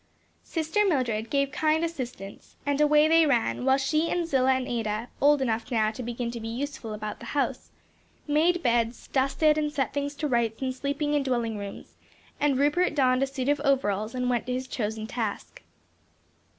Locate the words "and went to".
14.15-14.53